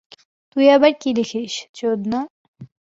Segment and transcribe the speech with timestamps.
[0.51, 2.19] তুই আবার কি দেখিস, চোদনা।